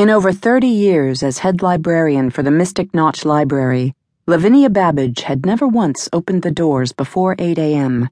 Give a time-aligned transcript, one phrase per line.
[0.00, 3.94] In over 30 years as head librarian for the Mystic Notch Library,
[4.26, 8.08] Lavinia Babbage had never once opened the doors before 8 a.m.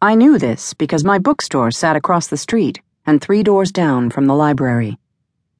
[0.00, 4.24] I knew this because my bookstore sat across the street and three doors down from
[4.24, 4.96] the library.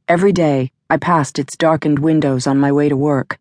[0.09, 3.39] Every day, I passed its darkened windows on my way to work.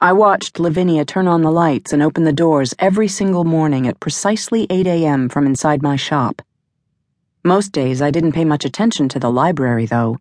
[0.00, 4.00] I watched Lavinia turn on the lights and open the doors every single morning at
[4.00, 5.28] precisely 8 a.m.
[5.28, 6.42] from inside my shop.
[7.44, 10.18] Most days I didn't pay much attention to the library, though.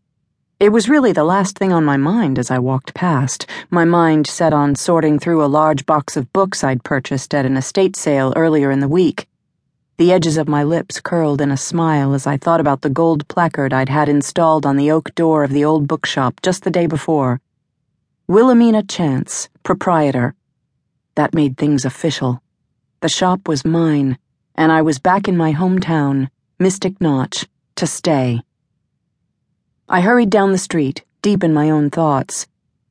[0.60, 4.26] It was really the last thing on my mind as I walked past, my mind
[4.26, 8.34] set on sorting through a large box of books I'd purchased at an estate sale
[8.36, 9.28] earlier in the week.
[9.98, 13.28] The edges of my lips curled in a smile as I thought about the gold
[13.28, 16.88] placard I'd had installed on the oak door of the old bookshop just the day
[16.88, 17.40] before.
[18.28, 20.34] Wilhelmina Chance, proprietor.
[21.14, 22.42] That made things official.
[23.02, 24.18] The shop was mine,
[24.56, 27.46] and I was back in my hometown, Mystic Notch,
[27.76, 28.42] to stay.
[29.90, 32.46] I hurried down the street, deep in my own thoughts.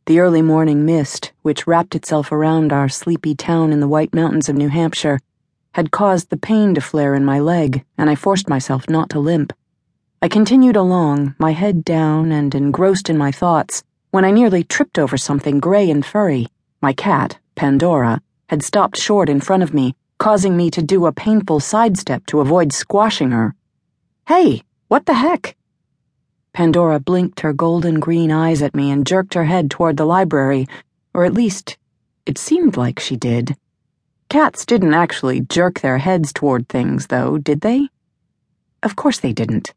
[0.06, 4.48] The early morning mist, which wrapped itself around our sleepy town in the White Mountains
[4.48, 5.20] of New Hampshire,
[5.72, 9.20] had caused the pain to flare in my leg, and I forced myself not to
[9.20, 9.52] limp.
[10.22, 14.98] I continued along, my head down and engrossed in my thoughts, when I nearly tripped
[14.98, 16.46] over something gray and furry.
[16.80, 21.12] My cat, Pandora, had stopped short in front of me, causing me to do a
[21.12, 23.54] painful sidestep to avoid squashing her.
[24.26, 25.56] Hey, what the heck?
[26.56, 30.66] Pandora blinked her golden green eyes at me and jerked her head toward the library,
[31.12, 31.76] or at least,
[32.24, 33.58] it seemed like she did.
[34.30, 37.90] Cats didn't actually jerk their heads toward things, though, did they?
[38.82, 39.74] Of course they didn't.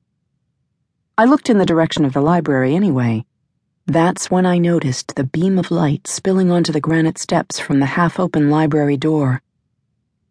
[1.17, 3.25] I looked in the direction of the library anyway.
[3.85, 7.88] That's when I noticed the beam of light spilling onto the granite steps from the
[7.97, 9.41] half open library door.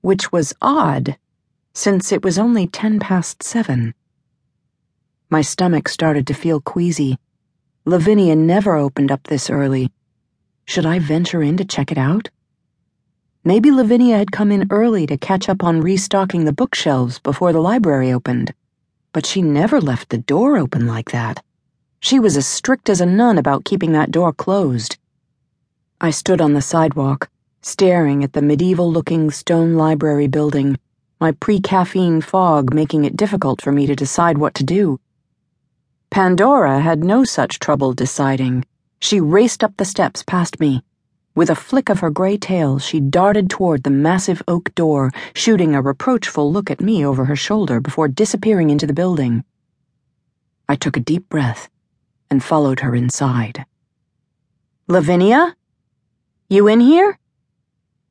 [0.00, 1.18] Which was odd,
[1.74, 3.92] since it was only ten past seven.
[5.30, 7.18] My stomach started to feel queasy.
[7.84, 9.92] Lavinia never opened up this early.
[10.64, 12.30] Should I venture in to check it out?
[13.44, 17.60] Maybe Lavinia had come in early to catch up on restocking the bookshelves before the
[17.60, 18.54] library opened.
[19.12, 21.44] But she never left the door open like that.
[22.00, 24.96] She was as strict as a nun about keeping that door closed.
[26.00, 27.28] I stood on the sidewalk,
[27.60, 30.78] staring at the medieval looking stone library building,
[31.20, 34.98] my pre caffeine fog making it difficult for me to decide what to do.
[36.10, 38.64] Pandora had no such trouble deciding.
[38.98, 40.82] She raced up the steps past me.
[41.34, 45.74] With a flick of her gray tail, she darted toward the massive oak door, shooting
[45.74, 49.44] a reproachful look at me over her shoulder before disappearing into the building.
[50.68, 51.68] I took a deep breath
[52.30, 53.66] and followed her inside.
[54.88, 55.54] Lavinia?
[56.48, 57.18] You in here?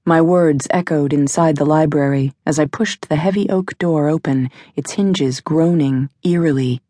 [0.06, 4.92] My words echoed inside the library as I pushed the heavy oak door open, its
[4.92, 6.82] hinges groaning eerily.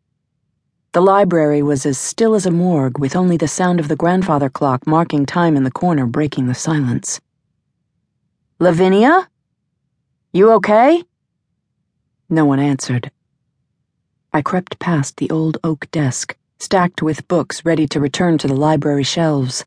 [0.92, 4.48] The library was as still as a morgue, with only the sound of the grandfather
[4.48, 7.20] clock marking time in the corner breaking the silence.
[8.58, 9.28] Lavinia?
[10.32, 11.04] You okay?
[12.30, 13.10] No one answered.
[14.32, 18.56] I crept past the old oak desk, stacked with books ready to return to the
[18.56, 19.66] library shelves.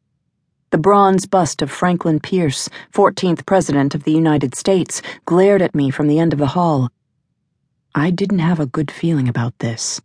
[0.71, 5.91] The bronze bust of Franklin Pierce, 14th President of the United States, glared at me
[5.91, 6.89] from the end of the hall.
[7.93, 10.01] I didn't have a good feeling about this.